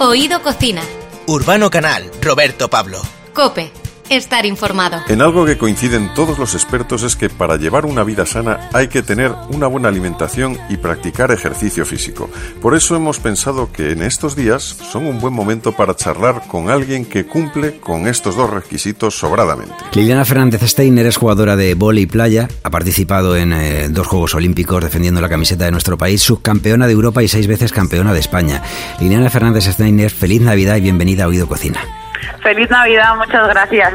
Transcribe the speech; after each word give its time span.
Oído 0.00 0.40
Cocina. 0.42 0.82
Urbano 1.26 1.70
Canal, 1.70 2.08
Roberto 2.22 2.68
Pablo. 2.70 3.02
Cope, 3.34 3.72
estar 4.10 4.46
informado. 4.46 4.98
En 5.08 5.22
algo 5.22 5.44
que 5.44 5.58
coinciden 5.58 6.12
todos 6.14 6.38
los 6.38 6.54
expertos 6.54 7.02
es 7.02 7.16
que 7.16 7.28
para 7.28 7.56
llevar 7.56 7.86
una 7.86 8.04
vida 8.04 8.26
sana 8.26 8.68
hay 8.72 8.88
que 8.88 9.02
tener 9.02 9.32
una 9.50 9.66
buena 9.66 9.88
alimentación 9.88 10.58
y 10.68 10.76
practicar 10.76 11.30
ejercicio 11.30 11.84
físico. 11.84 12.30
Por 12.60 12.74
eso 12.74 12.96
hemos 12.96 13.18
pensado 13.18 13.70
que 13.72 13.92
en 13.92 14.02
estos 14.02 14.36
días 14.36 14.62
son 14.62 15.06
un 15.06 15.20
buen 15.20 15.34
momento 15.34 15.72
para 15.72 15.96
charlar 15.96 16.42
con 16.46 16.70
alguien 16.70 17.04
que 17.04 17.26
cumple 17.26 17.78
con 17.80 18.06
estos 18.06 18.36
dos 18.36 18.50
requisitos 18.50 19.18
sobradamente. 19.18 19.74
Liliana 19.92 20.24
Fernández 20.24 20.62
Steiner 20.62 21.06
es 21.06 21.16
jugadora 21.16 21.56
de 21.56 21.74
vóley 21.74 22.06
playa, 22.06 22.48
ha 22.62 22.70
participado 22.70 23.36
en 23.36 23.52
eh, 23.52 23.88
dos 23.88 24.06
Juegos 24.06 24.34
Olímpicos 24.34 24.82
defendiendo 24.82 25.20
la 25.20 25.28
camiseta 25.28 25.64
de 25.64 25.70
nuestro 25.72 25.98
país, 25.98 26.22
subcampeona 26.22 26.86
de 26.86 26.92
Europa 26.92 27.22
y 27.22 27.28
seis 27.28 27.46
veces 27.46 27.72
campeona 27.72 28.12
de 28.12 28.20
España. 28.20 28.62
Liliana 29.00 29.30
Fernández 29.30 29.64
Steiner, 29.64 30.10
feliz 30.10 30.40
Navidad 30.40 30.76
y 30.76 30.80
bienvenida 30.80 31.24
a 31.24 31.28
Oído 31.28 31.46
Cocina. 31.46 32.07
Feliz 32.42 32.70
Navidad, 32.70 33.16
muchas 33.16 33.48
gracias. 33.48 33.92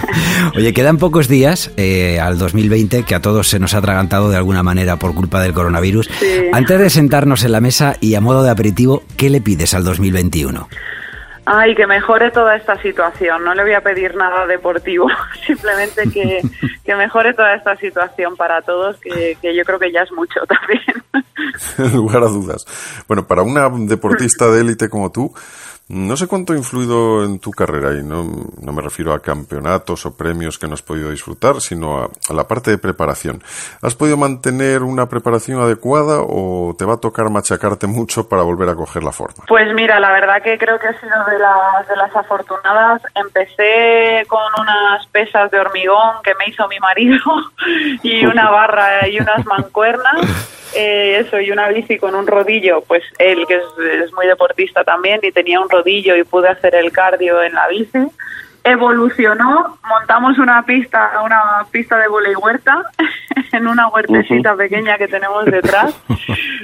Oye, 0.56 0.72
quedan 0.72 0.98
pocos 0.98 1.28
días 1.28 1.72
eh, 1.76 2.20
al 2.20 2.38
2020 2.38 3.04
que 3.04 3.14
a 3.14 3.20
todos 3.20 3.48
se 3.48 3.58
nos 3.58 3.74
ha 3.74 3.78
atragantado 3.78 4.30
de 4.30 4.36
alguna 4.36 4.62
manera 4.62 4.96
por 4.96 5.14
culpa 5.14 5.40
del 5.40 5.52
coronavirus. 5.52 6.08
Sí. 6.18 6.42
Antes 6.52 6.78
de 6.78 6.90
sentarnos 6.90 7.44
en 7.44 7.52
la 7.52 7.60
mesa 7.60 7.96
y 8.00 8.14
a 8.14 8.20
modo 8.20 8.42
de 8.42 8.50
aperitivo, 8.50 9.02
¿qué 9.16 9.30
le 9.30 9.40
pides 9.40 9.74
al 9.74 9.84
2021? 9.84 10.68
Ay, 11.52 11.74
que 11.74 11.84
mejore 11.86 12.30
toda 12.30 12.54
esta 12.54 12.80
situación. 12.80 13.42
No 13.44 13.54
le 13.54 13.62
voy 13.62 13.72
a 13.72 13.80
pedir 13.80 14.14
nada 14.14 14.46
deportivo, 14.46 15.08
simplemente 15.46 16.08
que, 16.08 16.40
que 16.84 16.94
mejore 16.94 17.34
toda 17.34 17.54
esta 17.54 17.76
situación 17.76 18.36
para 18.36 18.62
todos, 18.62 18.96
que, 19.00 19.36
que 19.42 19.56
yo 19.56 19.64
creo 19.64 19.78
que 19.78 19.90
ya 19.90 20.02
es 20.02 20.12
mucho 20.12 20.40
también. 20.46 21.02
Sin 21.58 21.96
lugar 21.96 22.22
a 22.22 22.26
dudas. 22.26 22.64
Bueno, 23.08 23.26
para 23.26 23.42
una 23.42 23.68
deportista 23.68 24.46
de 24.48 24.60
élite 24.60 24.88
como 24.88 25.10
tú, 25.10 25.34
no 25.90 26.16
sé 26.16 26.28
cuánto 26.28 26.52
ha 26.52 26.56
influido 26.56 27.24
en 27.24 27.40
tu 27.40 27.50
carrera 27.50 27.92
y 27.94 28.02
no, 28.04 28.24
no 28.62 28.72
me 28.72 28.80
refiero 28.80 29.12
a 29.12 29.20
campeonatos 29.20 30.06
o 30.06 30.16
premios 30.16 30.56
que 30.56 30.68
no 30.68 30.74
has 30.74 30.82
podido 30.82 31.10
disfrutar, 31.10 31.60
sino 31.60 31.98
a, 31.98 32.08
a, 32.28 32.32
la 32.32 32.46
parte 32.46 32.70
de 32.70 32.78
preparación. 32.78 33.42
¿Has 33.82 33.96
podido 33.96 34.16
mantener 34.16 34.82
una 34.82 35.06
preparación 35.06 35.60
adecuada 35.60 36.20
o 36.20 36.76
te 36.78 36.84
va 36.84 36.94
a 36.94 37.00
tocar 37.00 37.28
machacarte 37.28 37.88
mucho 37.88 38.28
para 38.28 38.42
volver 38.42 38.68
a 38.68 38.76
coger 38.76 39.02
la 39.02 39.10
forma? 39.10 39.44
Pues 39.48 39.74
mira, 39.74 39.98
la 39.98 40.12
verdad 40.12 40.40
que 40.42 40.56
creo 40.58 40.78
que 40.78 40.86
he 40.86 41.00
sido 41.00 41.24
de 41.26 41.38
las, 41.40 41.88
de 41.88 41.96
las 41.96 42.14
afortunadas. 42.14 43.02
Empecé 43.16 44.24
con 44.28 44.46
unas 44.60 45.04
pesas 45.08 45.50
de 45.50 45.58
hormigón 45.58 46.22
que 46.22 46.34
me 46.36 46.46
hizo 46.46 46.68
mi 46.68 46.78
marido 46.78 47.18
y 48.04 48.24
una 48.26 48.48
barra 48.48 49.08
y 49.08 49.18
unas 49.18 49.44
mancuernas. 49.44 50.20
Eh, 50.74 51.18
eso 51.18 51.40
y 51.40 51.50
una 51.50 51.68
bici 51.68 51.98
con 51.98 52.14
un 52.14 52.26
rodillo, 52.26 52.82
pues 52.82 53.02
él 53.18 53.44
que 53.46 53.56
es, 53.56 54.04
es, 54.04 54.12
muy 54.12 54.26
deportista 54.26 54.84
también 54.84 55.20
y 55.22 55.32
tenía 55.32 55.60
un 55.60 55.68
rodillo 55.68 56.16
y 56.16 56.24
pude 56.24 56.48
hacer 56.48 56.74
el 56.74 56.92
cardio 56.92 57.42
en 57.42 57.54
la 57.54 57.68
bici. 57.68 57.98
Evolucionó, 58.62 59.78
montamos 59.88 60.38
una 60.38 60.62
pista, 60.64 61.12
una 61.24 61.66
pista 61.70 61.96
de 61.96 62.08
volei 62.08 62.34
huerta 62.34 62.82
en 63.52 63.66
una 63.66 63.88
huertecita 63.88 64.52
uh 64.52 64.54
-huh. 64.54 64.58
pequeña 64.58 64.98
que 64.98 65.08
tenemos 65.08 65.44
detrás. 65.46 65.94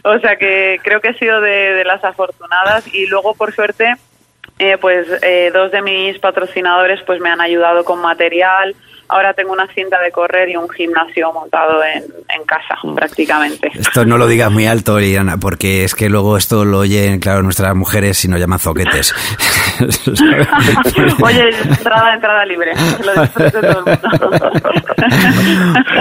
O 0.05 0.19
sea 0.21 0.37
que 0.37 0.79
creo 0.85 1.01
que 1.01 1.09
he 1.09 1.19
sido 1.19 1.41
de, 1.41 1.73
de 1.73 1.85
las 1.85 2.05
afortunadas 2.05 2.87
y 2.95 3.07
luego 3.07 3.35
por 3.35 3.53
suerte 3.53 3.95
eh, 4.59 4.79
pues 4.81 5.07
eh, 5.23 5.51
dos 5.53 5.71
de 5.71 5.83
mis 5.83 6.19
patrocinadores 6.19 7.03
pues 7.03 7.21
me 7.21 7.29
han 7.29 7.41
ayudado 7.43 7.85
con 7.85 8.01
material, 8.01 8.75
ahora 9.09 9.35
tengo 9.35 9.53
una 9.53 9.67
cinta 9.75 10.01
de 10.01 10.11
correr 10.11 10.49
y 10.49 10.57
un 10.57 10.69
gimnasio 10.69 11.33
montado 11.33 11.83
en, 11.85 12.05
en 12.35 12.45
casa, 12.45 12.77
prácticamente. 12.95 13.71
Esto 13.75 14.05
no 14.05 14.19
lo 14.19 14.27
digas 14.27 14.51
muy 14.51 14.67
alto, 14.67 14.99
Liliana, 14.99 15.37
porque 15.39 15.85
es 15.85 15.95
que 15.95 16.09
luego 16.09 16.37
esto 16.37 16.65
lo 16.65 16.79
oyen, 16.79 17.19
claro, 17.21 17.43
nuestras 17.43 17.75
mujeres 17.75 18.25
y 18.25 18.29
nos 18.29 18.41
llaman 18.41 18.59
zoquetes. 18.59 19.15
Oye, 21.23 21.49
entrada, 21.49 22.15
entrada 22.15 22.45
libre. 22.45 22.73
Lo 23.05 23.27
todo 23.51 23.61
el 23.61 23.77
mundo. 23.77 24.53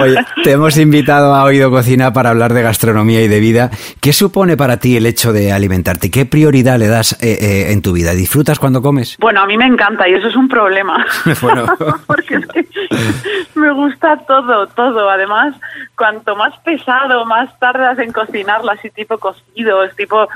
Oye, 0.00 0.24
te 0.42 0.52
hemos 0.52 0.76
invitado 0.78 1.34
a 1.34 1.44
Oído 1.44 1.70
Cocina 1.70 2.12
para 2.12 2.30
hablar 2.30 2.52
de 2.54 2.62
gastronomía 2.62 3.22
y 3.22 3.28
de 3.28 3.40
vida. 3.40 3.70
¿Qué 4.00 4.12
supone 4.12 4.56
para 4.56 4.78
ti 4.78 4.96
el 4.96 5.06
hecho 5.06 5.32
de 5.32 5.52
alimentarte? 5.52 6.10
¿Qué 6.10 6.26
prioridad 6.26 6.78
le 6.78 6.88
das 6.88 7.12
eh, 7.22 7.38
eh, 7.40 7.72
en 7.72 7.82
tu 7.82 7.92
vida? 7.92 8.12
¿Disfrutas 8.12 8.58
cuando 8.58 8.82
comes? 8.82 9.16
Bueno, 9.18 9.42
a 9.42 9.46
mí 9.46 9.56
me 9.56 9.66
encanta 9.66 10.08
y 10.08 10.14
eso 10.14 10.28
es 10.28 10.36
un 10.36 10.48
problema. 10.48 11.04
bueno. 11.42 11.66
porque 12.06 12.40
me 13.54 13.72
gusta 13.72 14.16
todo, 14.26 14.66
todo. 14.68 15.08
Además, 15.08 15.54
cuanto 15.96 16.36
más 16.36 16.58
pesado, 16.60 17.24
más 17.24 17.58
tardas 17.58 17.98
en 17.98 18.12
cocinarlo, 18.12 18.70
así 18.70 18.90
tipo 18.90 19.18
cocidos, 19.18 19.94
tipo 19.96 20.28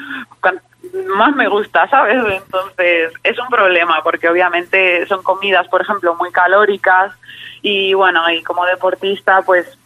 más 1.15 1.34
me 1.37 1.49
gusta, 1.49 1.88
¿sabes? 1.88 2.16
Entonces 2.16 3.12
es 3.22 3.38
un 3.38 3.49
problema 3.49 4.03
porque 4.03 4.28
obviamente 4.28 5.06
son 5.06 5.22
comidas, 5.22 5.69
por 5.69 5.82
ejemplo, 5.82 6.15
muy 6.16 6.32
calóricas 6.32 7.12
y 7.62 7.94
bueno, 7.94 8.28
y 8.31 8.43
como 8.43 8.65
deportista, 8.65 9.43
pues 9.43 9.78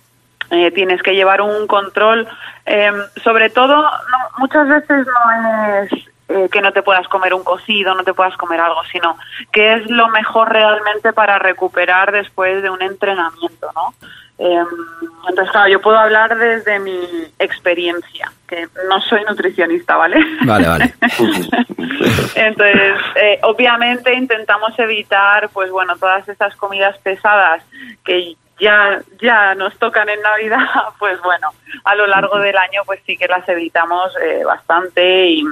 eh, 0.51 0.71
tienes 0.71 1.03
que 1.03 1.15
llevar 1.15 1.41
un 1.41 1.67
control. 1.67 2.29
Eh, 2.67 2.93
sobre 3.23 3.51
todo, 3.51 3.77
no, 3.77 4.19
muchas 4.39 4.69
veces 4.69 5.07
no 5.07 5.83
es 5.83 6.14
eh, 6.35 6.49
que 6.51 6.61
no 6.61 6.73
te 6.73 6.83
puedas 6.83 7.07
comer 7.07 7.33
un 7.33 7.45
cocido, 7.45 7.95
no 7.95 8.03
te 8.03 8.13
puedas 8.13 8.37
comer 8.37 8.61
algo, 8.61 8.83
sino 8.91 9.17
que 9.53 9.75
es 9.75 9.89
lo 9.89 10.09
mejor 10.09 10.53
realmente 10.53 11.13
para 11.13 11.39
recuperar 11.39 12.11
después 12.11 12.61
de 12.61 12.71
un 12.71 12.83
entrenamiento, 12.83 13.71
¿no? 13.73 13.95
Eh, 14.37 14.65
entonces, 15.29 15.53
claro, 15.53 15.69
yo 15.71 15.81
puedo 15.81 15.97
hablar 15.97 16.37
desde 16.37 16.81
mi 16.81 16.99
experiencia, 17.39 18.33
que 18.49 18.67
no 18.89 19.01
soy 19.03 19.23
nutricionista, 19.29 19.97
¿vale? 19.97 20.17
Vale, 20.45 20.67
vale. 20.67 20.95
entonces, 22.35 23.01
eh, 23.15 23.39
obviamente 23.43 24.13
intentamos 24.13 24.77
evitar, 24.81 25.51
pues 25.51 25.71
bueno, 25.71 25.97
todas 25.97 26.29
estas 26.29 26.57
comidas 26.57 26.99
pesadas 26.99 27.63
que 28.05 28.35
ya 28.59 29.01
ya 29.21 29.55
nos 29.55 29.77
tocan 29.79 30.09
en 30.09 30.21
Navidad, 30.21 30.67
pues 30.99 31.21
bueno, 31.23 31.51
a 31.85 31.95
lo 31.95 32.09
largo 32.09 32.39
del 32.39 32.57
año 32.57 32.83
pues 32.87 33.01
sí 33.07 33.17
que 33.17 33.29
las 33.29 33.49
evitamos 33.49 34.13
eh, 34.21 34.43
bastante 34.45 35.27
y 35.27 35.45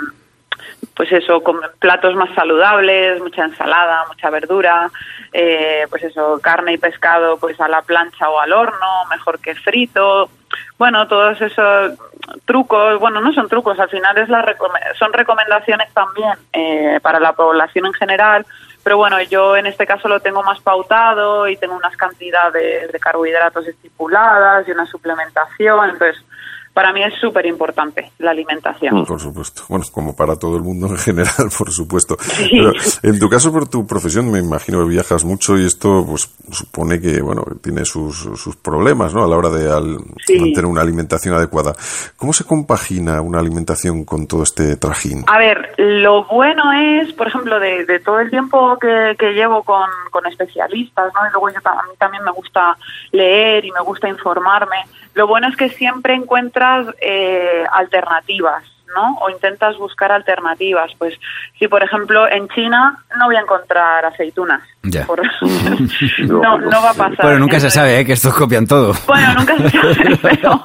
pues 0.94 1.10
eso, 1.12 1.42
con 1.42 1.58
platos 1.78 2.14
más 2.14 2.34
saludables, 2.34 3.20
mucha 3.20 3.44
ensalada, 3.44 4.04
mucha 4.08 4.30
verdura, 4.30 4.90
eh, 5.32 5.86
pues 5.88 6.02
eso, 6.02 6.38
carne 6.42 6.74
y 6.74 6.78
pescado 6.78 7.38
pues 7.38 7.60
a 7.60 7.68
la 7.68 7.82
plancha 7.82 8.28
o 8.28 8.38
al 8.38 8.52
horno, 8.52 9.04
mejor 9.10 9.40
que 9.40 9.54
frito. 9.54 10.28
Bueno, 10.76 11.08
todos 11.08 11.40
esos 11.40 11.98
trucos, 12.44 13.00
bueno, 13.00 13.20
no 13.20 13.32
son 13.32 13.48
trucos, 13.48 13.78
al 13.80 13.88
final 13.88 14.18
es 14.18 14.28
la 14.28 14.54
son 14.98 15.12
recomendaciones 15.12 15.92
también 15.94 16.34
eh, 16.52 16.98
para 17.02 17.18
la 17.18 17.32
población 17.32 17.86
en 17.86 17.94
general, 17.94 18.46
pero 18.84 18.98
bueno, 18.98 19.20
yo 19.22 19.56
en 19.56 19.66
este 19.66 19.86
caso 19.86 20.08
lo 20.08 20.20
tengo 20.20 20.42
más 20.42 20.60
pautado 20.60 21.48
y 21.48 21.56
tengo 21.56 21.74
unas 21.74 21.96
cantidades 21.96 22.92
de 22.92 23.00
carbohidratos 23.00 23.66
estipuladas 23.66 24.68
y 24.68 24.72
una 24.72 24.86
suplementación, 24.86 25.90
entonces 25.90 26.22
para 26.72 26.92
mí 26.92 27.02
es 27.02 27.14
súper 27.20 27.46
importante 27.46 28.10
la 28.18 28.30
alimentación. 28.30 29.04
Por 29.04 29.20
supuesto. 29.20 29.62
Bueno, 29.68 29.84
como 29.92 30.16
para 30.16 30.36
todo 30.36 30.56
el 30.56 30.62
mundo 30.62 30.86
en 30.86 30.96
general, 30.96 31.50
por 31.58 31.70
supuesto. 31.70 32.16
Sí. 32.20 32.48
Pero 32.50 32.72
en 33.02 33.18
tu 33.18 33.28
caso, 33.28 33.52
por 33.52 33.68
tu 33.68 33.86
profesión, 33.86 34.30
me 34.30 34.38
imagino 34.38 34.82
que 34.82 34.90
viajas 34.90 35.24
mucho 35.24 35.58
y 35.58 35.66
esto 35.66 36.04
pues 36.06 36.30
supone 36.50 37.00
que, 37.00 37.20
bueno, 37.20 37.44
tiene 37.62 37.84
sus, 37.84 38.16
sus 38.16 38.56
problemas, 38.56 39.14
¿no? 39.14 39.24
A 39.24 39.28
la 39.28 39.36
hora 39.36 39.50
de 39.50 39.70
al, 39.70 39.98
sí. 40.24 40.38
mantener 40.38 40.66
una 40.66 40.80
alimentación 40.80 41.34
adecuada. 41.34 41.74
¿Cómo 42.16 42.32
se 42.32 42.44
compagina 42.44 43.20
una 43.20 43.38
alimentación 43.38 44.04
con 44.04 44.26
todo 44.26 44.42
este 44.42 44.76
trajín? 44.76 45.24
A 45.26 45.38
ver, 45.38 45.74
lo 45.76 46.24
bueno 46.24 46.72
es, 46.72 47.12
por 47.12 47.28
ejemplo, 47.28 47.60
de, 47.60 47.84
de 47.84 48.00
todo 48.00 48.20
el 48.20 48.30
tiempo 48.30 48.78
que, 48.78 49.14
que 49.18 49.32
llevo 49.32 49.62
con, 49.62 49.88
con, 50.10 50.26
especialistas, 50.26 51.12
¿no? 51.14 51.26
Y 51.26 51.32
luego 51.32 51.50
yo, 51.50 51.68
a 51.68 51.82
mí 51.82 51.94
también 51.98 52.24
me 52.24 52.30
gusta 52.30 52.76
leer 53.10 53.64
y 53.64 53.72
me 53.72 53.80
gusta 53.80 54.08
informarme. 54.08 54.76
Lo 55.14 55.26
bueno 55.26 55.48
es 55.48 55.56
que 55.56 55.68
siempre 55.68 56.14
encuentras 56.62 56.94
eh, 57.00 57.64
alternativas, 57.72 58.62
¿no? 58.94 59.16
O 59.20 59.30
intentas 59.30 59.76
buscar 59.78 60.12
alternativas. 60.12 60.90
Pues 60.98 61.14
si, 61.58 61.68
por 61.68 61.82
ejemplo, 61.82 62.28
en 62.30 62.48
China 62.48 62.98
no 63.18 63.26
voy 63.26 63.36
a 63.36 63.40
encontrar 63.40 64.04
aceitunas. 64.04 64.62
Ya. 64.82 65.06
Por... 65.06 65.22
no, 66.20 66.58
no 66.58 66.82
va 66.82 66.90
a 66.90 66.94
pasar. 66.94 67.22
Bueno, 67.22 67.38
nunca 67.40 67.60
se 67.60 67.70
sabe, 67.70 68.00
¿eh? 68.00 68.06
Que 68.06 68.12
estos 68.12 68.34
copian 68.34 68.66
todo. 68.66 68.92
Bueno, 69.06 69.34
nunca 69.34 69.56
se 69.56 69.70
sabe, 69.70 70.18
pero, 70.22 70.64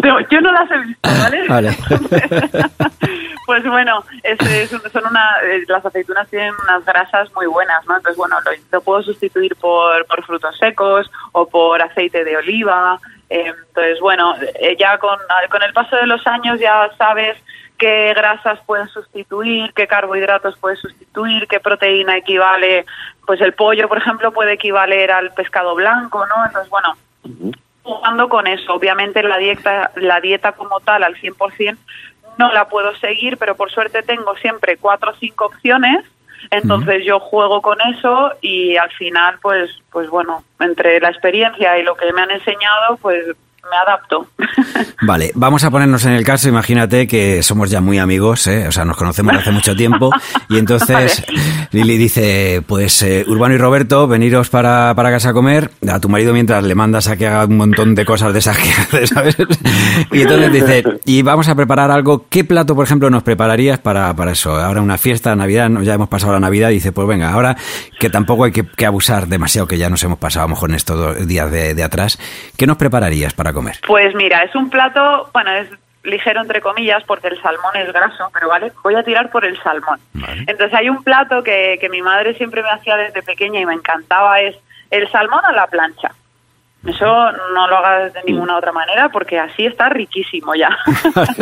pero 0.00 0.20
yo 0.30 0.40
no 0.40 0.52
las 0.52 0.70
he 0.70 0.78
visto, 0.78 1.10
¿vale? 1.22 1.48
Vale. 1.48 1.76
pues 3.48 3.64
bueno, 3.64 4.04
es, 4.24 4.38
es, 4.40 4.68
son 4.68 5.06
una, 5.06 5.38
las 5.68 5.86
aceitunas 5.86 6.28
tienen 6.28 6.52
unas 6.64 6.84
grasas 6.84 7.34
muy 7.34 7.46
buenas, 7.46 7.82
¿no? 7.86 7.96
Entonces, 7.96 8.18
bueno, 8.18 8.36
lo, 8.44 8.50
lo 8.70 8.80
puedo 8.82 9.02
sustituir 9.02 9.56
por, 9.56 10.04
por 10.04 10.22
frutos 10.26 10.54
secos 10.58 11.10
o 11.32 11.48
por 11.48 11.80
aceite 11.80 12.24
de 12.24 12.36
oliva. 12.36 13.00
Eh, 13.30 13.54
entonces, 13.68 14.00
bueno, 14.00 14.34
eh, 14.60 14.76
ya 14.78 14.98
con, 14.98 15.18
con 15.50 15.62
el 15.62 15.72
paso 15.72 15.96
de 15.96 16.06
los 16.06 16.26
años 16.26 16.60
ya 16.60 16.90
sabes 16.98 17.38
qué 17.78 18.12
grasas 18.14 18.60
pueden 18.66 18.88
sustituir, 18.88 19.72
qué 19.72 19.86
carbohidratos 19.86 20.58
puedes 20.58 20.80
sustituir, 20.80 21.46
qué 21.48 21.58
proteína 21.58 22.18
equivale, 22.18 22.84
pues 23.24 23.40
el 23.40 23.54
pollo, 23.54 23.88
por 23.88 23.96
ejemplo, 23.96 24.30
puede 24.30 24.52
equivaler 24.52 25.10
al 25.10 25.32
pescado 25.32 25.74
blanco, 25.74 26.22
¿no? 26.26 26.44
Entonces, 26.44 26.68
bueno, 26.68 26.98
jugando 27.82 28.28
con 28.28 28.46
eso. 28.46 28.74
Obviamente 28.74 29.22
la 29.22 29.38
dieta, 29.38 29.90
la 29.94 30.20
dieta 30.20 30.52
como 30.52 30.80
tal 30.80 31.02
al 31.02 31.14
100% 31.14 31.78
no 32.38 32.52
la 32.52 32.68
puedo 32.68 32.94
seguir, 32.96 33.36
pero 33.36 33.54
por 33.56 33.70
suerte 33.70 34.02
tengo 34.02 34.34
siempre 34.36 34.76
cuatro 34.76 35.10
o 35.10 35.16
cinco 35.16 35.46
opciones. 35.46 36.04
Entonces 36.50 37.04
yo 37.04 37.18
juego 37.18 37.60
con 37.60 37.78
eso 37.80 38.30
y 38.40 38.76
al 38.76 38.90
final, 38.92 39.38
pues, 39.42 39.70
pues 39.90 40.08
bueno, 40.08 40.44
entre 40.60 41.00
la 41.00 41.10
experiencia 41.10 41.76
y 41.78 41.82
lo 41.82 41.96
que 41.96 42.12
me 42.12 42.22
han 42.22 42.30
enseñado, 42.30 42.96
pues 43.02 43.26
me 43.70 43.76
adapto. 43.76 44.26
Vale, 45.02 45.30
vamos 45.34 45.64
a 45.64 45.70
ponernos 45.70 46.04
en 46.04 46.12
el 46.12 46.24
caso, 46.24 46.48
imagínate 46.48 47.06
que 47.06 47.42
somos 47.42 47.70
ya 47.70 47.80
muy 47.80 47.98
amigos, 47.98 48.46
¿eh? 48.46 48.66
o 48.66 48.72
sea, 48.72 48.84
nos 48.84 48.96
conocemos 48.96 49.34
hace 49.36 49.50
mucho 49.50 49.76
tiempo, 49.76 50.10
y 50.48 50.58
entonces 50.58 51.24
Lili 51.70 51.98
dice, 51.98 52.62
pues 52.66 53.02
eh, 53.02 53.24
Urbano 53.26 53.54
y 53.54 53.58
Roberto, 53.58 54.08
veniros 54.08 54.48
para, 54.48 54.94
para 54.94 55.10
casa 55.10 55.30
a 55.30 55.32
comer, 55.32 55.70
a 55.88 56.00
tu 56.00 56.08
marido 56.08 56.32
mientras 56.32 56.64
le 56.64 56.74
mandas 56.74 57.08
a 57.08 57.16
que 57.16 57.26
haga 57.26 57.44
un 57.44 57.56
montón 57.56 57.94
de 57.94 58.04
cosas 58.04 58.32
de 58.32 58.38
esas 58.38 58.56
que 58.56 58.70
hace, 58.70 59.06
¿sabes? 59.14 59.36
Y 60.10 60.22
entonces 60.22 60.52
dice, 60.52 60.84
y 61.04 61.22
vamos 61.22 61.48
a 61.48 61.54
preparar 61.54 61.90
algo, 61.90 62.26
¿qué 62.28 62.44
plato, 62.44 62.74
por 62.74 62.84
ejemplo, 62.84 63.10
nos 63.10 63.22
prepararías 63.22 63.78
para, 63.78 64.14
para 64.14 64.32
eso? 64.32 64.56
Ahora 64.56 64.80
una 64.80 64.98
fiesta, 64.98 65.34
Navidad, 65.36 65.70
ya 65.82 65.94
hemos 65.94 66.08
pasado 66.08 66.32
la 66.32 66.40
Navidad, 66.40 66.70
y 66.70 66.74
dice, 66.74 66.92
pues 66.92 67.06
venga, 67.06 67.32
ahora 67.32 67.56
que 67.98 68.10
tampoco 68.10 68.44
hay 68.44 68.52
que, 68.52 68.66
que 68.66 68.86
abusar 68.86 69.28
demasiado, 69.28 69.68
que 69.68 69.78
ya 69.78 69.90
nos 69.90 70.02
hemos 70.02 70.18
pasado 70.18 70.44
a 70.44 70.48
lo 70.48 70.54
mejor 70.54 70.70
en 70.70 70.76
estos 70.76 71.26
días 71.26 71.50
de, 71.50 71.74
de 71.74 71.84
atrás, 71.84 72.18
¿qué 72.56 72.66
nos 72.66 72.76
prepararías 72.76 73.34
para 73.34 73.52
comer? 73.52 73.57
Pues 73.86 74.14
mira, 74.14 74.42
es 74.42 74.54
un 74.54 74.70
plato, 74.70 75.30
bueno, 75.32 75.52
es 75.52 75.68
ligero 76.04 76.40
entre 76.40 76.60
comillas 76.60 77.02
porque 77.04 77.28
el 77.28 77.40
salmón 77.42 77.76
es 77.76 77.92
graso, 77.92 78.30
pero 78.32 78.48
vale, 78.48 78.72
voy 78.82 78.94
a 78.94 79.02
tirar 79.02 79.30
por 79.30 79.44
el 79.44 79.60
salmón. 79.62 80.00
Entonces 80.46 80.72
hay 80.74 80.88
un 80.88 81.02
plato 81.02 81.42
que, 81.42 81.76
que 81.80 81.88
mi 81.88 82.02
madre 82.02 82.34
siempre 82.34 82.62
me 82.62 82.70
hacía 82.70 82.96
desde 82.96 83.22
pequeña 83.22 83.60
y 83.60 83.66
me 83.66 83.74
encantaba, 83.74 84.40
es 84.40 84.56
el 84.90 85.10
salmón 85.10 85.44
a 85.44 85.52
la 85.52 85.66
plancha. 85.66 86.12
Eso 86.86 87.32
no 87.54 87.66
lo 87.68 87.76
hagas 87.76 88.12
de 88.12 88.22
ninguna 88.24 88.56
otra 88.56 88.70
manera 88.70 89.08
porque 89.08 89.38
así 89.38 89.66
está 89.66 89.88
riquísimo 89.88 90.54
ya. 90.54 90.70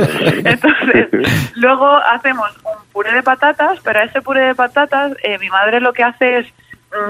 Entonces, 0.44 1.08
luego 1.56 1.86
hacemos 1.86 2.50
un 2.64 2.90
puré 2.90 3.12
de 3.12 3.22
patatas, 3.22 3.78
pero 3.84 4.00
a 4.00 4.04
ese 4.04 4.22
puré 4.22 4.40
de 4.40 4.54
patatas 4.54 5.12
eh, 5.22 5.38
mi 5.38 5.50
madre 5.50 5.80
lo 5.80 5.92
que 5.92 6.04
hace 6.04 6.38
es 6.38 6.46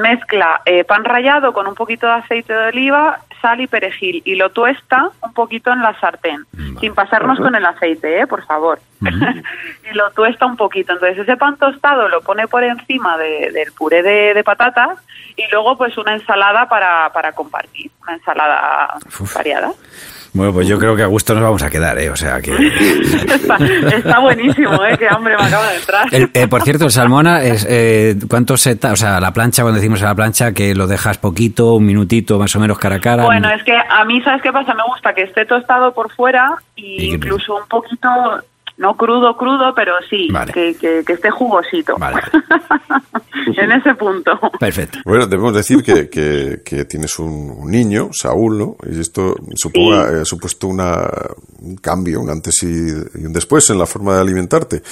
mezcla 0.02 0.60
eh, 0.64 0.82
pan 0.82 1.04
rallado 1.04 1.52
con 1.52 1.68
un 1.68 1.74
poquito 1.74 2.06
de 2.06 2.14
aceite 2.14 2.52
de 2.52 2.66
oliva, 2.68 3.20
sal 3.46 3.60
y 3.60 3.68
perejil 3.68 4.22
y 4.24 4.34
lo 4.34 4.50
tuesta 4.50 5.10
un 5.22 5.32
poquito 5.32 5.72
en 5.72 5.80
la 5.80 5.98
sartén, 6.00 6.44
sin 6.80 6.94
pasarnos 6.94 7.38
con 7.38 7.54
el 7.54 7.64
aceite, 7.64 8.20
¿eh? 8.20 8.26
por 8.26 8.44
favor. 8.44 8.80
y 9.00 9.94
lo 9.94 10.10
tuesta 10.10 10.46
un 10.46 10.56
poquito. 10.56 10.94
Entonces 10.94 11.18
ese 11.18 11.36
pan 11.36 11.56
tostado 11.56 12.08
lo 12.08 12.22
pone 12.22 12.48
por 12.48 12.64
encima 12.64 13.16
de, 13.16 13.52
del 13.52 13.70
puré 13.70 14.02
de, 14.02 14.34
de, 14.34 14.42
patatas 14.42 14.98
y 15.36 15.44
luego 15.52 15.78
pues 15.78 15.96
una 15.96 16.14
ensalada 16.14 16.68
para, 16.68 17.12
para 17.12 17.30
compartir, 17.32 17.92
una 18.02 18.14
ensalada 18.14 18.98
variada. 19.32 19.70
Bueno, 20.36 20.52
pues 20.52 20.68
yo 20.68 20.78
creo 20.78 20.94
que 20.94 21.02
a 21.02 21.06
gusto 21.06 21.34
nos 21.34 21.42
vamos 21.42 21.62
a 21.62 21.70
quedar, 21.70 21.98
¿eh? 21.98 22.10
O 22.10 22.16
sea 22.16 22.40
que... 22.42 22.52
está, 22.52 23.56
está, 23.96 24.18
buenísimo, 24.20 24.84
¿eh? 24.84 24.96
Qué 24.98 25.08
hambre 25.08 25.34
me 25.36 25.44
acaba 25.44 25.70
de 25.70 25.76
entrar. 25.76 26.08
El, 26.12 26.30
eh, 26.34 26.46
por 26.46 26.62
cierto, 26.62 26.84
el 26.84 26.90
salmona, 26.90 27.42
es, 27.42 27.66
eh, 27.68 28.16
¿cuánto 28.28 28.58
se... 28.58 28.78
O 28.82 28.96
sea, 28.96 29.18
la 29.18 29.32
plancha, 29.32 29.62
cuando 29.62 29.80
decimos 29.80 30.02
a 30.02 30.06
la 30.06 30.14
plancha, 30.14 30.52
que 30.52 30.74
lo 30.74 30.86
dejas 30.86 31.16
poquito, 31.16 31.74
un 31.74 31.86
minutito 31.86 32.38
más 32.38 32.54
o 32.54 32.60
menos 32.60 32.78
cara 32.78 32.96
a 32.96 33.00
cara. 33.00 33.24
Bueno, 33.24 33.48
es 33.48 33.62
que 33.64 33.74
a 33.74 34.04
mí, 34.04 34.20
¿sabes 34.20 34.42
qué 34.42 34.52
pasa? 34.52 34.74
Me 34.74 34.82
gusta 34.84 35.14
que 35.14 35.22
esté 35.22 35.46
tostado 35.46 35.94
por 35.94 36.12
fuera 36.12 36.54
y 36.74 37.14
incluso 37.14 37.56
un 37.56 37.66
poquito 37.66 38.08
no 38.78 38.94
crudo, 38.94 39.36
crudo, 39.36 39.74
pero 39.74 39.94
sí, 40.10 40.28
vale. 40.30 40.52
que, 40.52 40.76
que, 40.76 41.02
que, 41.06 41.14
esté 41.14 41.30
jugosito. 41.30 41.96
Vale. 41.98 42.20
en 43.56 43.72
ese 43.72 43.94
punto. 43.94 44.38
Perfecto. 44.58 44.98
Bueno, 45.04 45.26
debemos 45.26 45.54
decir 45.54 45.82
que, 45.82 46.08
que, 46.08 46.62
que 46.64 46.84
tienes 46.84 47.18
un, 47.18 47.50
un, 47.50 47.70
niño, 47.70 48.10
Saúl, 48.12 48.58
¿no? 48.58 48.76
Y 48.90 49.00
esto 49.00 49.34
suponga, 49.54 50.08
sí. 50.08 50.14
eh, 50.14 50.20
ha 50.22 50.24
supuesto 50.24 50.68
una, 50.68 51.08
un 51.60 51.76
cambio, 51.76 52.20
un 52.20 52.30
antes 52.30 52.62
y, 52.62 52.66
y, 53.20 53.26
un 53.26 53.32
después 53.32 53.68
en 53.70 53.78
la 53.78 53.86
forma 53.86 54.14
de 54.14 54.20
alimentarte. 54.20 54.82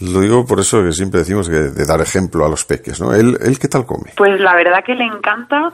Lo 0.00 0.20
digo 0.20 0.46
por 0.46 0.60
eso 0.60 0.82
que 0.82 0.92
siempre 0.92 1.20
decimos 1.20 1.48
que 1.48 1.56
de 1.56 1.86
dar 1.86 2.00
ejemplo 2.00 2.44
a 2.44 2.48
los 2.48 2.64
peques, 2.64 3.00
¿no? 3.00 3.14
¿Él, 3.14 3.36
él 3.40 3.58
qué 3.58 3.68
tal 3.68 3.86
come? 3.86 4.12
Pues 4.16 4.40
la 4.40 4.54
verdad 4.54 4.84
que 4.84 4.94
le 4.94 5.04
encanta 5.04 5.72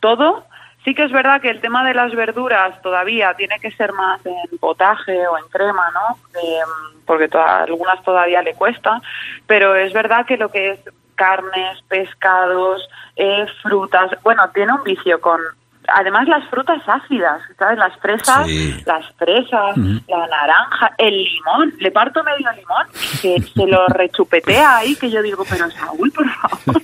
todo 0.00 0.44
Sí 0.84 0.94
que 0.94 1.04
es 1.04 1.12
verdad 1.12 1.40
que 1.40 1.50
el 1.50 1.60
tema 1.60 1.84
de 1.84 1.94
las 1.94 2.12
verduras 2.12 2.80
todavía 2.82 3.34
tiene 3.34 3.60
que 3.60 3.70
ser 3.70 3.92
más 3.92 4.24
en 4.26 4.58
potaje 4.58 5.26
o 5.28 5.38
en 5.38 5.44
crema, 5.48 5.88
¿no? 5.94 6.40
Eh, 6.40 6.58
porque 7.06 7.28
algunas 7.38 8.02
todavía 8.02 8.42
le 8.42 8.54
cuesta, 8.54 9.00
pero 9.46 9.76
es 9.76 9.92
verdad 9.92 10.26
que 10.26 10.36
lo 10.36 10.50
que 10.50 10.70
es 10.72 10.80
carnes, 11.22 11.80
pescados, 11.86 12.82
eh, 13.14 13.46
frutas, 13.62 14.10
bueno, 14.24 14.42
tiene 14.52 14.72
un 14.72 14.82
vicio 14.82 15.20
con 15.20 15.40
además 15.88 16.28
las 16.28 16.48
frutas 16.48 16.80
ácidas, 16.86 17.40
¿sabes? 17.58 17.78
Las 17.78 17.96
fresas, 17.98 18.46
sí. 18.46 18.74
las 18.86 19.04
fresas, 19.16 19.76
uh 19.76 19.80
-huh. 19.80 20.02
la 20.08 20.26
naranja, 20.26 20.92
el 20.98 21.14
limón, 21.24 21.74
le 21.78 21.90
parto 21.90 22.22
medio 22.24 22.50
limón 22.52 22.86
y 22.94 23.16
se, 23.16 23.42
se, 23.42 23.66
lo 23.66 23.86
rechupetea 23.88 24.78
ahí 24.78 24.94
que 24.96 25.10
yo 25.10 25.22
digo, 25.22 25.44
pero 25.48 25.70
Saúl, 25.70 26.10
por 26.12 26.28
favor. 26.28 26.82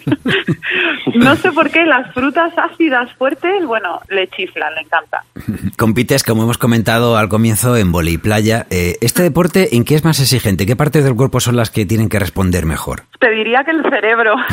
no 1.15 1.37
sé 1.37 1.53
por 1.53 1.71
qué 1.71 1.85
las 1.85 2.13
frutas 2.13 2.53
ácidas 2.57 3.13
fuertes, 3.15 3.65
bueno, 3.67 4.01
le 4.09 4.29
chiflan, 4.29 4.75
le 4.75 4.83
encanta. 4.83 5.25
Compites, 5.77 6.25
como 6.25 6.43
hemos 6.43 6.59
comentado 6.59 7.17
al 7.17 7.29
comienzo, 7.29 7.77
en 7.77 7.93
vole 7.93 8.19
playa. 8.19 8.67
Eh, 8.71 8.97
¿Este 9.01 9.23
deporte 9.23 9.77
en 9.77 9.85
qué 9.85 9.95
es 9.95 10.05
más 10.05 10.21
exigente? 10.21 10.67
¿Qué 10.67 10.77
partes 10.77 11.05
del 11.05 11.15
cuerpo 11.15 11.41
son 11.41 11.57
las 11.57 11.71
que 11.71 11.87
tienen 11.87 12.09
que 12.09 12.19
responder 12.19 12.67
mejor? 12.67 13.05
Te 13.19 13.31
diría 13.31 13.65
que 13.65 13.73
el 13.73 13.83
cerebro. 13.83 14.37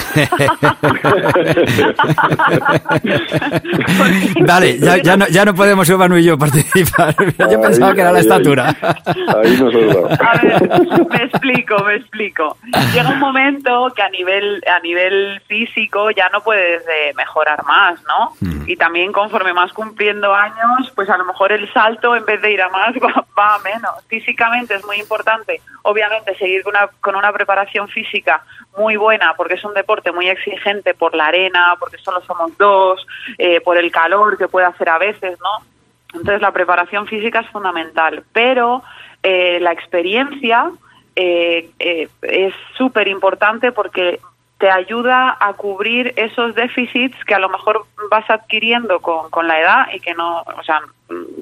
Dale, 4.41 4.79
ya, 4.79 4.97
ya, 4.97 5.15
no, 5.17 5.27
ya 5.27 5.45
no 5.45 5.53
podemos 5.53 5.87
Iván 5.87 6.17
y 6.17 6.23
yo 6.23 6.35
participar. 6.37 7.13
Yo 7.37 7.47
ahí, 7.47 7.57
pensaba 7.57 7.93
que 7.93 8.01
era 8.01 8.11
la 8.11 8.21
estatura. 8.21 8.75
Ahí 9.05 9.55
nosotros. 9.59 10.19
A 10.19 10.41
ver, 10.41 10.67
me 11.09 11.23
explico, 11.25 11.83
me 11.83 11.95
explico. 11.95 12.57
Llega 12.93 13.09
un 13.09 13.19
momento 13.19 13.91
que 13.95 14.01
a 14.01 14.09
nivel 14.09 14.63
a 14.67 14.79
nivel 14.79 15.39
físico 15.47 16.09
ya 16.11 16.29
no 16.29 16.41
puedes 16.41 16.81
eh, 16.83 17.13
mejorar 17.15 17.63
más, 17.65 17.99
¿no? 18.03 18.33
Mm. 18.41 18.63
Y 18.67 18.75
también 18.77 19.11
conforme 19.11 19.53
más 19.53 19.71
cumpliendo 19.73 20.33
años, 20.33 20.91
pues 20.95 21.07
a 21.09 21.17
lo 21.17 21.25
mejor 21.25 21.51
el 21.51 21.71
salto 21.71 22.15
en 22.15 22.25
vez 22.25 22.41
de 22.41 22.51
ir 22.51 22.63
a 22.63 22.69
más 22.69 22.95
va, 23.03 23.27
va 23.37 23.55
a 23.55 23.59
menos. 23.59 23.93
Físicamente 24.07 24.73
es 24.75 24.85
muy 24.85 24.97
importante, 24.97 25.61
obviamente, 25.83 26.33
seguir 26.35 26.63
con 26.63 26.75
una, 26.75 26.87
con 26.99 27.15
una 27.15 27.31
preparación 27.31 27.87
física 27.89 28.41
muy 28.77 28.97
buena 28.97 29.33
porque 29.35 29.55
es 29.55 29.63
un 29.63 29.73
deporte 29.73 30.11
muy 30.11 30.27
exigente 30.27 30.93
por 30.93 31.15
la 31.15 31.27
arena, 31.27 31.75
porque 31.79 31.97
solo 31.97 32.21
somos 32.21 32.57
dos, 32.57 33.05
eh, 33.37 33.61
por 33.61 33.77
el 33.77 33.91
calor 33.91 34.37
que 34.37 34.47
puede 34.47 34.65
hacer 34.65 34.89
a 34.89 34.97
veces, 34.97 35.37
¿no? 35.39 35.65
Entonces 36.13 36.41
la 36.41 36.51
preparación 36.51 37.07
física 37.07 37.41
es 37.41 37.49
fundamental, 37.49 38.23
pero 38.31 38.83
eh, 39.21 39.59
la 39.59 39.71
experiencia 39.71 40.71
eh, 41.15 41.69
eh, 41.79 42.07
es 42.21 42.53
súper 42.77 43.07
importante 43.07 43.71
porque 43.71 44.19
te 44.57 44.69
ayuda 44.69 45.35
a 45.39 45.53
cubrir 45.53 46.13
esos 46.15 46.55
déficits 46.55 47.17
que 47.25 47.35
a 47.35 47.39
lo 47.39 47.49
mejor 47.49 47.85
vas 48.09 48.29
adquiriendo 48.29 48.99
con, 49.01 49.29
con 49.29 49.47
la 49.47 49.59
edad 49.59 49.87
y 49.93 49.99
que 49.99 50.13
no, 50.13 50.41
o 50.41 50.63
sea, 50.63 50.81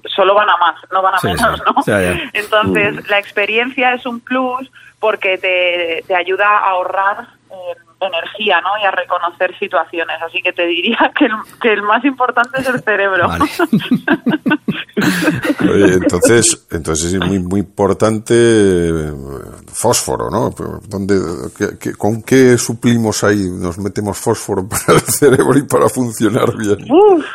solo 0.05 0.33
van 0.33 0.49
a 0.49 0.57
más, 0.57 0.75
no 0.91 1.01
van 1.01 1.15
a 1.15 1.19
sí, 1.19 1.27
menos, 1.27 1.61
sí. 1.85 1.91
¿no? 1.91 2.19
Entonces, 2.33 2.97
uh. 2.97 3.09
la 3.09 3.19
experiencia 3.19 3.93
es 3.93 4.05
un 4.05 4.19
plus 4.19 4.71
porque 4.99 5.37
te, 5.37 6.03
te 6.07 6.15
ayuda 6.15 6.47
a 6.47 6.69
ahorrar 6.69 7.27
eh, 7.51 7.75
energía, 8.05 8.61
¿no? 8.61 8.69
Y 8.81 8.85
a 8.85 8.91
reconocer 8.91 9.57
situaciones. 9.57 10.21
Así 10.21 10.41
que 10.41 10.53
te 10.53 10.65
diría 10.65 11.11
que 11.17 11.25
el, 11.25 11.33
que 11.61 11.73
el 11.73 11.81
más 11.83 12.03
importante 12.05 12.61
es 12.61 12.67
el 12.67 12.81
cerebro. 12.81 13.27
Vale. 13.27 13.45
Oye, 15.61 15.93
entonces, 15.93 16.67
entonces 16.71 17.13
es 17.13 17.19
muy, 17.19 17.39
muy 17.39 17.61
importante 17.61 18.33
eh, 18.35 19.11
fósforo, 19.67 20.29
¿no? 20.29 20.51
¿Dónde, 20.87 21.15
qué, 21.57 21.77
qué, 21.79 21.93
¿Con 21.95 22.21
qué 22.21 22.57
suplimos 22.57 23.23
ahí? 23.23 23.49
Nos 23.49 23.77
metemos 23.79 24.17
fósforo 24.17 24.67
para 24.69 24.99
el 24.99 25.01
cerebro 25.01 25.57
y 25.57 25.63
para 25.63 25.89
funcionar 25.89 26.55
bien. 26.55 26.85
Uf, 26.89 27.25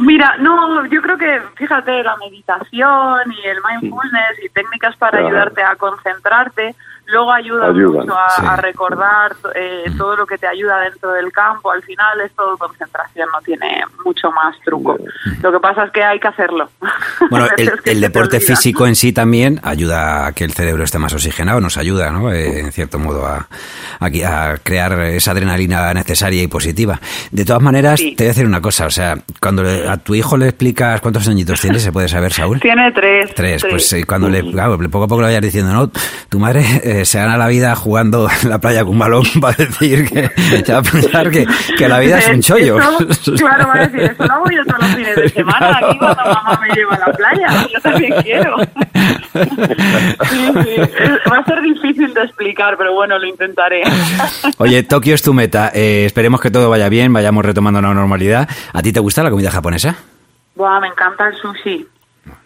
mira, 0.00 0.36
no, 0.38 0.86
yo 0.86 1.00
creo 1.00 1.16
que, 1.16 1.40
fíjate, 1.56 2.02
la 2.02 2.16
meditación 2.16 3.32
y 3.32 3.48
el 3.48 3.58
mindfulness 3.68 4.44
y 4.44 4.48
técnicas 4.50 4.96
para 4.96 5.18
claro. 5.18 5.28
ayudarte 5.28 5.62
a 5.62 5.76
concentrarte 5.76 6.74
luego 7.06 7.32
ayuda 7.32 7.66
Ayudan, 7.66 8.00
mucho 8.00 8.18
a, 8.18 8.30
sí. 8.30 8.42
a 8.46 8.56
recordar 8.56 9.36
eh, 9.54 9.84
todo 9.96 10.16
lo 10.16 10.26
que 10.26 10.38
te 10.38 10.46
ayuda 10.46 10.80
dentro 10.80 11.12
del 11.12 11.30
campo. 11.32 11.70
Al 11.70 11.82
final 11.82 12.20
es 12.20 12.32
todo 12.34 12.56
concentración, 12.56 13.28
no 13.32 13.40
tiene 13.42 13.82
mucho 14.04 14.30
más 14.30 14.56
truco. 14.64 14.96
Lo 15.42 15.52
que 15.52 15.60
pasa 15.60 15.84
es 15.84 15.92
que 15.92 16.02
hay 16.02 16.18
que 16.20 16.28
hacerlo. 16.28 16.68
Bueno, 17.30 17.46
el, 17.56 17.72
el 17.84 18.00
deporte 18.00 18.38
físico 18.38 18.86
en 18.86 18.94
sí 18.94 19.12
también 19.12 19.58
ayuda 19.62 20.26
a 20.26 20.32
que 20.32 20.44
el 20.44 20.52
cerebro 20.52 20.84
esté 20.84 20.98
más 20.98 21.12
oxigenado, 21.14 21.60
nos 21.60 21.76
ayuda, 21.76 22.10
¿no? 22.10 22.30
Eh, 22.32 22.60
en 22.60 22.70
cierto 22.70 22.98
modo, 22.98 23.26
a, 23.26 23.48
a, 23.98 24.06
a, 24.06 24.56
crear 24.58 24.92
esa 25.00 25.30
adrenalina 25.30 25.92
necesaria 25.94 26.42
y 26.42 26.46
positiva. 26.46 27.00
De 27.30 27.44
todas 27.44 27.62
maneras, 27.62 27.98
sí. 27.98 28.14
te 28.14 28.24
voy 28.24 28.28
a 28.28 28.32
decir 28.32 28.46
una 28.46 28.60
cosa, 28.60 28.86
o 28.86 28.90
sea, 28.90 29.16
cuando 29.40 29.62
le, 29.62 29.88
a 29.88 29.96
tu 29.96 30.14
hijo 30.14 30.36
le 30.36 30.48
explicas 30.48 31.00
cuántos 31.00 31.26
añitos 31.28 31.60
tiene, 31.60 31.78
¿se 31.78 31.92
puede 31.92 32.08
saber, 32.08 32.32
Saúl? 32.32 32.60
Tiene 32.60 32.92
tres. 32.92 33.34
Tres, 33.34 33.62
tres. 33.62 33.70
pues 33.70 33.92
eh, 33.94 34.04
cuando 34.04 34.28
le, 34.28 34.48
claro, 34.50 34.78
poco 34.90 35.04
a 35.04 35.08
poco 35.08 35.22
le 35.22 35.28
vayas 35.28 35.42
diciendo, 35.42 35.72
no, 35.72 35.90
tu 36.28 36.38
madre 36.38 36.62
eh, 36.94 37.04
se 37.04 37.18
gana 37.18 37.36
la 37.36 37.48
vida 37.48 37.74
jugando 37.74 38.28
en 38.42 38.48
la 38.48 38.58
playa 38.58 38.82
con 38.84 38.94
un 38.94 38.98
balón, 38.98 39.24
va 39.44 39.50
a 39.50 39.52
decir 39.52 40.08
que, 40.08 40.72
a 40.72 40.82
pensar 40.82 41.30
que, 41.30 41.46
que, 41.76 41.88
la 41.88 41.98
vida 41.98 42.18
es 42.18 42.28
un 42.28 42.40
chollo. 42.40 42.76
claro, 43.36 43.68
va 43.68 43.74
a 43.74 43.86
decir, 43.86 44.02
eso 44.02 44.26
no 44.26 44.40
voy 44.40 44.56
yo 44.56 44.64
todos 44.64 44.80
los 44.80 44.94
fines 44.94 45.16
de 45.16 45.28
semana, 45.28 45.78
aquí 45.82 45.98
cuando 45.98 46.24
mamá 46.24 46.60
me 46.60 46.74
lleva 46.74 46.94
a 46.94 46.98
la 46.98 47.12
playa, 47.12 47.66
yo 47.72 47.80
también 47.80 48.14
quiero. 48.22 48.56
Va 51.30 51.38
a 51.38 51.44
ser 51.44 51.60
difícil 51.62 52.14
de 52.14 52.22
explicar, 52.22 52.76
pero 52.76 52.94
bueno, 52.94 53.18
lo 53.18 53.26
intentaré. 53.26 53.82
Oye, 54.58 54.82
Tokio 54.82 55.14
es 55.14 55.22
tu 55.22 55.34
meta. 55.34 55.70
Eh, 55.74 56.04
esperemos 56.06 56.40
que 56.40 56.50
todo 56.50 56.70
vaya 56.70 56.88
bien, 56.88 57.12
vayamos 57.12 57.44
retomando 57.44 57.80
la 57.82 57.92
normalidad. 57.92 58.48
¿A 58.72 58.82
ti 58.82 58.92
te 58.92 59.00
gusta 59.00 59.22
la 59.22 59.30
comida 59.30 59.50
japonesa? 59.50 59.96
Buah, 60.54 60.80
me 60.80 60.88
encanta 60.88 61.28
el 61.28 61.36
sushi. 61.36 61.86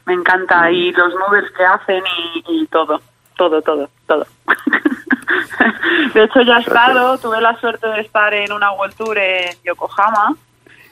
Me 0.06 0.14
encanta. 0.14 0.70
Y 0.70 0.92
los 0.92 1.14
noodles 1.14 1.50
que 1.56 1.64
hacen 1.64 2.02
y, 2.48 2.66
todo. 2.66 3.00
Todo, 3.38 3.62
todo, 3.62 3.88
todo. 4.08 4.26
de 6.14 6.24
hecho, 6.24 6.42
ya 6.42 6.56
he 6.56 6.60
estado, 6.60 7.16
tuve 7.18 7.40
la 7.40 7.54
suerte 7.60 7.86
de 7.86 8.00
estar 8.00 8.34
en 8.34 8.52
una 8.52 8.72
World 8.72 8.96
Tour 8.96 9.16
en 9.16 9.56
Yokohama 9.64 10.34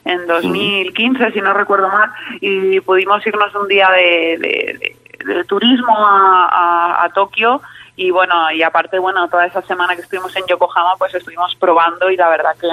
en 0.05 0.29
2015, 0.29 1.33
si 1.33 1.41
no 1.41 1.53
recuerdo 1.55 1.89
mal, 1.89 2.13
y 2.41 2.79
pudimos 2.83 3.27
irnos 3.27 3.53
un 3.57 3.67
día 3.67 3.91
de, 3.91 4.95
de, 5.25 5.45
turismo 5.47 5.93
a, 5.99 7.03
a 7.03 7.09
Tokio. 7.09 7.61
Y 7.97 8.13
bueno, 8.13 8.53
y 8.53 8.63
aparte, 8.63 9.01
bueno, 9.01 9.27
toda 9.27 9.47
esa 9.47 9.63
semana 9.63 9.97
que 9.97 10.03
estuvimos 10.03 10.37
en 10.37 10.47
Yokohama, 10.47 10.95
pues 10.99 11.13
estuvimos 11.17 11.57
probando 11.57 12.09
y 12.13 12.17
la 12.17 12.29
verdad 12.29 12.55
que 12.61 12.69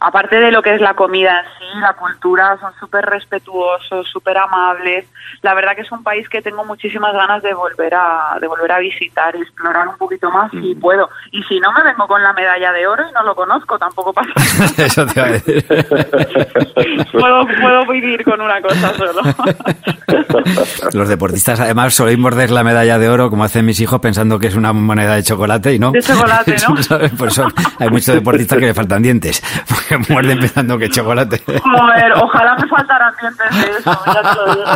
aparte 0.00 0.40
de 0.40 0.50
lo 0.50 0.62
que 0.62 0.74
es 0.74 0.80
la 0.80 0.94
comida 0.94 1.40
en 1.40 1.46
sí, 1.58 1.80
la 1.80 1.94
cultura, 1.94 2.58
son 2.60 2.72
súper 2.78 3.04
respetuosos, 3.04 4.08
súper 4.08 4.38
amables. 4.38 5.06
La 5.42 5.54
verdad 5.54 5.74
que 5.74 5.82
es 5.82 5.92
un 5.92 6.02
país 6.02 6.28
que 6.28 6.42
tengo 6.42 6.64
muchísimas 6.64 7.12
ganas 7.12 7.42
de 7.42 7.54
volver 7.54 7.94
a, 7.94 8.36
de 8.40 8.46
volver 8.46 8.72
a 8.72 8.78
visitar 8.78 9.34
y 9.36 9.42
explorar 9.42 9.88
un 9.88 9.96
poquito 9.96 10.30
más 10.30 10.50
si 10.50 10.74
puedo. 10.74 11.08
Y 11.30 11.42
si 11.44 11.60
no, 11.60 11.72
me 11.72 11.82
vengo 11.82 12.06
con 12.06 12.22
la 12.22 12.32
medalla 12.32 12.72
de 12.72 12.86
oro 12.86 13.04
y 13.08 13.12
no 13.12 13.22
lo 13.22 13.34
conozco, 13.34 13.78
tampoco 13.78 14.12
pasa 14.12 14.30
nada. 14.36 14.72
Eso 14.78 15.06
te 15.06 15.20
va 15.20 15.26
a 15.26 15.32
decir. 15.32 15.64
puedo, 17.12 17.46
puedo 17.60 17.86
vivir 17.86 18.24
con 18.24 18.40
una 18.40 18.60
cosa 18.60 18.94
solo. 18.94 19.22
Los 20.92 21.08
deportistas 21.08 21.60
además 21.60 21.94
soléis 21.94 22.18
morder 22.18 22.50
la 22.50 22.64
medalla 22.64 22.98
de 22.98 23.08
oro 23.08 23.30
como 23.30 23.44
hacen 23.44 23.64
mis 23.64 23.80
hijos 23.80 24.00
pensando 24.00 24.38
que 24.38 24.48
es 24.48 24.54
una 24.54 24.72
moneda 24.72 25.14
de 25.14 25.22
chocolate 25.22 25.74
y 25.74 25.78
no. 25.78 25.92
De 25.92 26.02
chocolate, 26.02 26.56
¿no? 26.68 27.08
Por 27.16 27.28
eso 27.28 27.46
hay 27.78 27.88
muchos 27.90 28.14
deportistas 28.14 28.58
que 28.58 28.66
le 28.66 28.74
faltan 28.74 29.02
dientes. 29.02 29.42
Porque 29.74 30.12
muerden 30.12 30.38
pensando 30.38 30.78
que 30.78 30.88
chocolate. 30.88 31.40
Joder, 31.46 32.12
ojalá 32.14 32.56
me 32.56 32.68
faltaran 32.68 33.14
dientes 33.20 33.50
de 33.60 33.78
eso, 33.78 34.04
ya 34.06 34.22
te 34.22 34.36
lo 34.36 34.54
digo. 34.54 34.70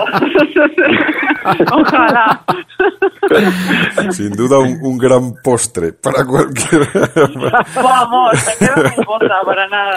ojalá. 1.73 2.43
Sin 4.11 4.31
duda 4.33 4.59
un, 4.59 4.99
gran 4.99 5.35
postre 5.43 5.93
para 5.93 6.25
cualquier... 6.25 6.88
Vamos, 7.75 8.33
me 8.35 8.67
quedo 8.67 8.88
sin 8.91 9.05
cosa, 9.05 9.35
para 9.45 9.69
nada. 9.69 9.95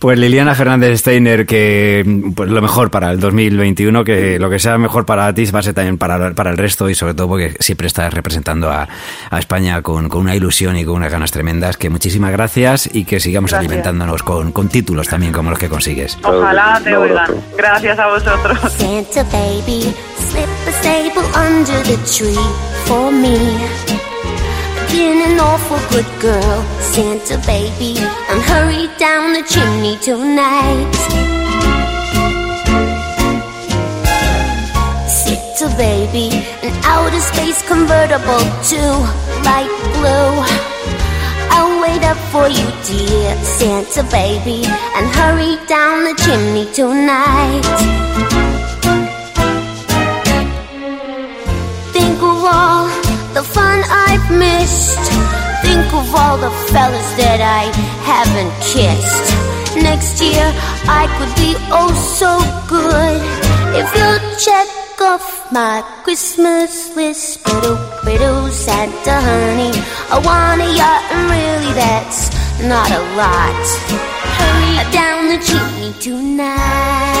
Pues 0.00 0.18
Liliana 0.18 0.54
Fernández 0.54 1.00
Steiner, 1.00 1.46
que 1.46 2.04
pues 2.34 2.50
lo 2.50 2.60
mejor 2.62 2.90
para 2.90 3.10
el 3.10 3.20
2021, 3.20 4.04
que 4.04 4.38
lo 4.38 4.50
que 4.50 4.58
sea 4.58 4.78
mejor 4.78 5.06
para 5.06 5.32
ti 5.32 5.44
va 5.50 5.60
a 5.60 5.62
ser 5.62 5.74
también 5.74 5.98
para, 5.98 6.32
para 6.34 6.50
el 6.50 6.56
resto 6.56 6.88
y 6.88 6.94
sobre 6.94 7.14
todo 7.14 7.28
porque 7.28 7.56
siempre 7.60 7.86
estás 7.86 8.12
representando 8.12 8.70
a, 8.70 8.88
a 9.30 9.38
España 9.38 9.82
con, 9.82 10.08
con, 10.08 10.22
una 10.22 10.34
ilusión 10.34 10.76
y 10.76 10.84
con 10.84 10.96
unas 10.96 11.12
ganas 11.12 11.30
tremendas. 11.30 11.76
Que 11.76 11.90
muchísimas 11.90 12.32
gracias 12.32 12.88
y 12.92 13.04
que 13.04 13.20
sigamos 13.20 13.52
alimentándonos 13.52 14.15
con, 14.22 14.52
con, 14.52 14.68
títulos 14.68 15.08
también 15.08 15.32
como 15.32 15.50
los 15.50 15.58
que 15.58 15.68
consigues. 15.68 16.18
Ojalá 16.24 16.80
te 16.82 16.96
oigan. 16.96 17.30
Gracias 17.56 17.98
a 17.98 18.06
vosotros. 18.06 18.58
Santa 18.72 19.22
baby, 19.24 19.94
slip 20.18 20.48
a 20.66 20.72
stable 20.80 21.24
under 21.34 21.82
the 21.84 21.96
tree 22.06 22.34
for 22.86 23.10
me. 23.12 23.36
Been 24.90 25.20
an 25.20 25.40
awful 25.40 25.78
good 25.90 26.06
girl, 26.20 26.64
Santa 26.80 27.38
baby, 27.46 27.98
and 28.30 28.40
hurry 28.40 28.88
down 28.98 29.32
the 29.32 29.42
chimney 29.42 29.98
tonight. 29.98 30.94
Santa 35.08 35.68
baby, 35.76 36.30
an 36.62 36.72
outer 36.84 37.20
space 37.20 37.62
convertible 37.66 38.44
to 38.70 38.80
light 39.44 39.72
blue. 39.94 40.95
I'll 41.98 42.04
up 42.04 42.18
for 42.30 42.48
you, 42.48 42.66
dear 42.84 43.34
Santa 43.42 44.02
baby, 44.10 44.64
and 44.66 45.06
hurry 45.16 45.56
down 45.66 46.04
the 46.04 46.14
chimney 46.24 46.70
tonight. 46.72 47.62
Think 51.92 52.18
of 52.18 52.44
all 52.44 52.86
the 53.32 53.42
fun 53.42 53.82
I've 53.88 54.30
missed. 54.30 54.98
Think 55.62 55.86
of 55.94 56.14
all 56.14 56.36
the 56.36 56.50
fellas 56.70 57.10
that 57.16 57.40
I 57.40 57.72
haven't 58.04 58.52
kissed. 58.60 59.82
Next 59.82 60.20
year 60.20 60.52
I 60.88 61.06
could 61.16 61.34
be 61.40 61.54
oh 61.70 61.92
so 62.20 62.36
good 62.68 63.22
if 63.74 63.88
you'll 63.96 64.36
check 64.38 64.85
off 65.00 65.50
my 65.52 65.82
Christmas 66.04 66.94
list. 66.96 67.44
Biddle, 67.44 67.78
biddle, 68.04 68.48
Santa 68.48 69.20
honey. 69.20 69.72
I 70.10 70.18
want 70.24 70.62
a 70.62 70.68
yacht, 70.74 71.02
and 71.12 71.30
really 71.30 71.72
that's 71.74 72.30
not 72.62 72.90
a 72.90 73.02
lot. 73.16 73.64
Hurry 74.38 74.92
down 74.92 75.28
the 75.28 75.38
chimney 75.44 75.92
tonight. 76.00 77.15